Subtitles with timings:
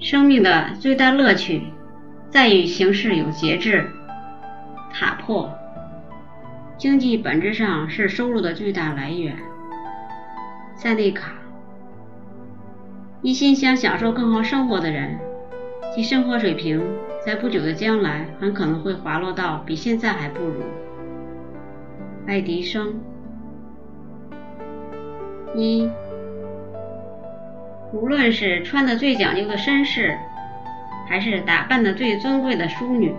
[0.00, 1.60] 生命的最大乐趣
[2.30, 3.84] 在于行事有节制。
[4.92, 5.52] 塔破，
[6.78, 9.36] 经济本质上是收入的最大来源。
[10.76, 11.32] 塞内卡，
[13.22, 15.18] 一心想享受更好生活的人，
[15.92, 16.80] 其生活水平
[17.26, 20.62] 在不久的将来很可能会滑落到比现在还不如。
[22.26, 23.00] 爱迪生，
[25.56, 25.88] 一。
[27.92, 30.16] 无论是穿的最讲究的绅士，
[31.08, 33.14] 还是打扮的最尊贵的淑女，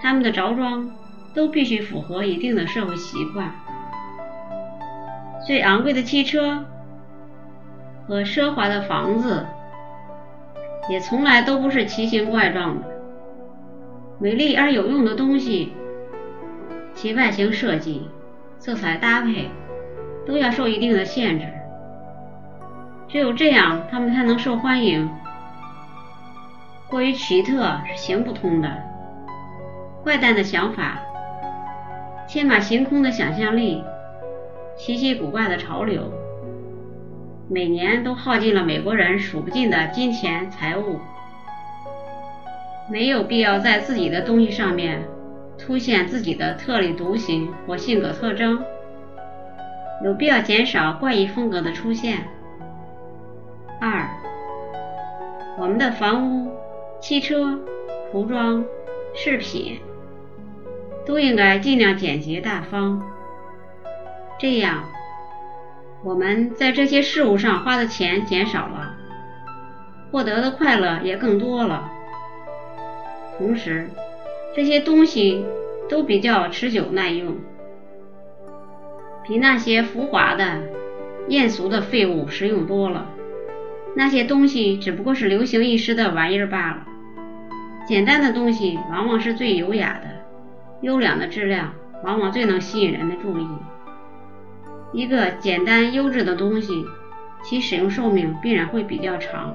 [0.00, 0.88] 他们的着装
[1.34, 3.50] 都必须符合一定的社会习惯。
[5.44, 6.64] 最昂贵的汽车
[8.06, 9.44] 和奢华的房子，
[10.88, 12.86] 也从来都不是奇形怪状的。
[14.20, 15.72] 美丽而有用的东西，
[16.94, 18.08] 其外形设计、
[18.60, 19.50] 色彩搭配，
[20.24, 21.46] 都要受一定的限制。
[23.12, 25.06] 只有这样，他们才能受欢迎。
[26.88, 28.70] 过于奇特是行不通的。
[30.02, 30.98] 怪诞的想法、
[32.26, 33.84] 天马行空的想象力、
[34.78, 36.10] 稀奇古怪的潮流，
[37.50, 40.98] 每年都耗尽了美国人数不尽的金钱财物。
[42.90, 45.02] 没有必要在自己的东西上面
[45.58, 48.58] 凸显自己的特立独行或性格特征，
[50.02, 52.24] 有必要减少怪异风格的出现。
[53.84, 54.08] 二，
[55.58, 56.52] 我们的房屋、
[57.00, 57.58] 汽车、
[58.12, 58.64] 服装、
[59.12, 59.80] 饰品
[61.04, 63.02] 都应该尽量简洁大方。
[64.38, 64.84] 这样，
[66.04, 68.94] 我们在这些事物上花的钱减少了，
[70.12, 71.90] 获得的快乐也更多了。
[73.36, 73.90] 同时，
[74.54, 75.44] 这些东西
[75.88, 77.34] 都比较持久耐用，
[79.24, 80.60] 比那些浮华的、
[81.26, 83.08] 艳俗的废物实用多了。
[83.94, 86.86] 那些东西只不过是流行一时的玩意儿罢了。
[87.86, 90.08] 简单的东西往往是最优雅的，
[90.80, 93.46] 优良的质量往往最能吸引人的注意。
[94.92, 96.84] 一个简单优质的东西，
[97.42, 99.54] 其使用寿命必然会比较长，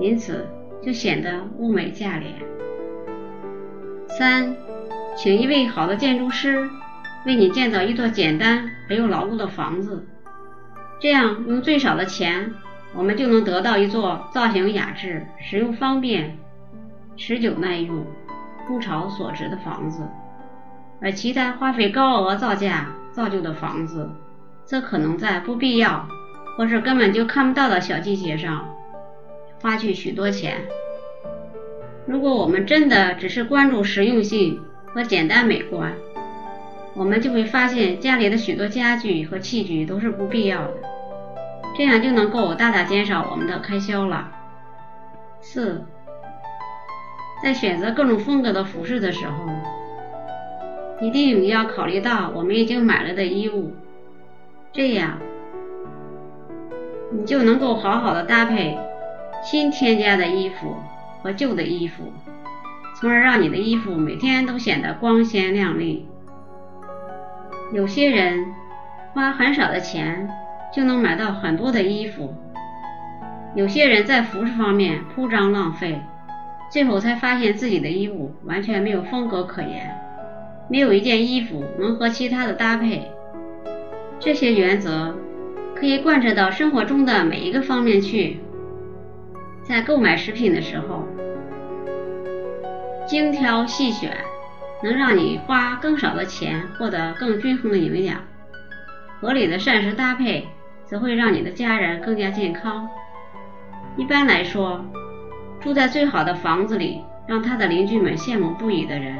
[0.00, 0.46] 因此
[0.82, 2.32] 就显得物美价廉。
[4.08, 4.56] 三，
[5.16, 6.68] 请一位好的建筑师
[7.26, 10.06] 为你建造一座简单而又牢固的房子，
[11.00, 12.54] 这样用最少的钱。
[12.94, 16.36] 我们就能得到一座造型雅致、使用方便、
[17.16, 18.04] 持久耐用、
[18.70, 20.02] 物超所值的房子，
[21.00, 24.10] 而其他花费高额造价造就的房子，
[24.64, 26.06] 则可能在不必要
[26.56, 28.68] 或是根本就看不到的小细节上
[29.60, 30.56] 花去许多钱。
[32.06, 34.60] 如果我们真的只是关注实用性
[34.92, 35.92] 和简单美观，
[36.94, 40.74] 我们就会发现家里的许多家具和器具都是不必要的。
[41.74, 44.30] 这样就能够大大减少我们的开销了。
[45.40, 45.84] 四，
[47.42, 49.32] 在选择各种风格的服饰的时候，
[51.00, 53.74] 一定要考虑到我们已经买了的衣物，
[54.72, 55.18] 这样
[57.10, 58.78] 你就能够好好的搭配
[59.42, 60.76] 新添加的衣服
[61.22, 62.12] 和旧的衣服，
[62.94, 66.06] 从而让你的衣服每天都显得光鲜亮丽。
[67.72, 68.54] 有些人
[69.14, 70.28] 花很少的钱。
[70.74, 72.34] 就能买到很多的衣服。
[73.54, 76.00] 有些人在服饰方面铺张浪费，
[76.70, 79.94] 最后才发现自己的衣物完全没有风格可言，
[80.70, 83.10] 没有一件衣服能和其他的搭配。
[84.18, 85.14] 这些原则
[85.74, 88.40] 可以贯彻到生活中的每一个方面去。
[89.62, 91.06] 在购买食品的时候，
[93.06, 94.16] 精挑细选
[94.82, 98.18] 能让你花更少的钱获得更均衡的营养。
[99.20, 100.48] 合理的膳食搭配。
[100.86, 102.88] 则会让你的家人更加健康。
[103.96, 104.84] 一般来说，
[105.60, 109.16] 住在最好的房子里，让他的邻居们羡慕不已的人，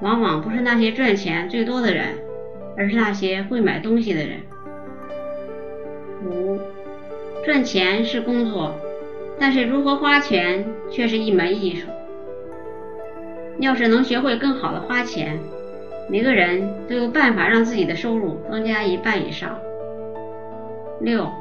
[0.00, 2.14] 往往不是那些赚钱最多的人，
[2.76, 4.40] 而是那些会买东西的人。
[6.24, 6.58] 五，
[7.44, 8.74] 赚钱是工作，
[9.38, 11.86] 但是如何花钱却是一门艺术。
[13.60, 15.38] 要是能学会更好的花钱，
[16.08, 19.58] 每个人都有办法让自己的收入增加一半以上。
[21.00, 21.32] 六，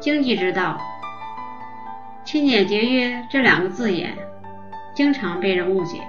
[0.00, 0.80] 经济之道，
[2.24, 4.16] 勤俭节约这两个字眼，
[4.94, 6.00] 经常被人误解。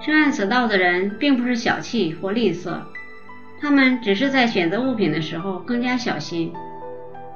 [0.00, 2.80] 深谙此道的人，并不是小气或吝啬，
[3.60, 6.52] 他们只是在选择物品的时候更加小心。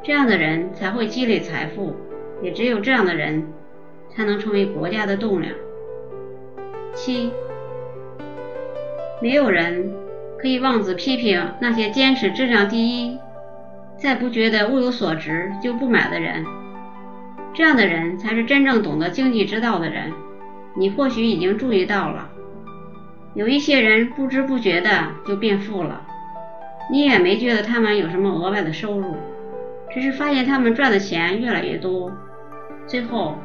[0.02, 1.94] 这样的人才会积累财富，
[2.43, 3.47] 也只有这样的人，
[4.14, 5.55] 才能成为国家的栋梁。
[6.93, 7.32] 七，
[9.23, 9.93] 没有人
[10.41, 13.17] 可以妄自批评那些坚持质量第一。
[14.00, 16.43] 再不觉得物有所值就不买的人，
[17.52, 20.11] 这样的人才是真正懂得经济之道的人。
[20.75, 22.31] 你或许已经注意到了，
[23.35, 26.00] 有一些人不知不觉的就变富了，
[26.91, 29.17] 你也没觉得他们有什么额外的收入，
[29.93, 32.11] 只是发现他们赚的钱越来越多。
[32.87, 33.37] 最后，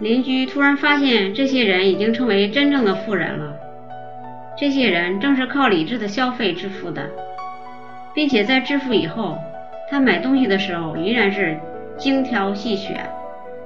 [0.00, 3.54] 邻居突然发现这些人已经成为真正的富人了。
[4.58, 7.10] 这些人正是靠理智的消费致富的，
[8.14, 9.38] 并且在致富以后，
[9.90, 11.58] 他买东西的时候依然是
[11.96, 13.08] 精挑细选，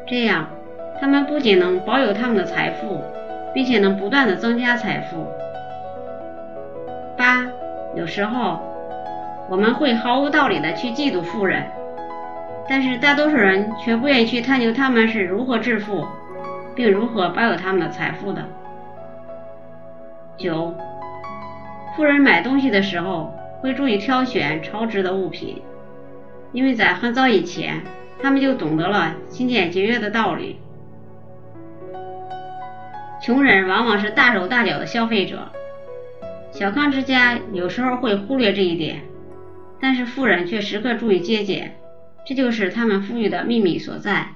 [0.06, 0.46] 这样
[1.00, 3.02] 他们不仅能保有他们的财富，
[3.52, 5.26] 并且能不断的增加财富。
[7.16, 7.46] 八，
[7.94, 8.60] 有时候
[9.48, 11.64] 我们会毫无道理的去嫉妒富人，
[12.68, 16.06] 但是大多数人却不愿意去探究他们是如何致富，
[16.74, 18.42] 并如何保有他们的财富的。
[20.36, 20.74] 九，
[21.96, 25.62] 富人买东西的时候会注意挑选超值的物品，
[26.52, 27.82] 因为在很早以前，
[28.20, 30.58] 他们就懂得了勤俭节约的道理。
[33.22, 35.50] 穷人往往是大手大脚的消费者，
[36.52, 39.02] 小康之家有时候会忽略这一点，
[39.80, 41.76] 但是富人却时刻注意节俭，
[42.26, 44.28] 这就是他们富裕的秘密所在。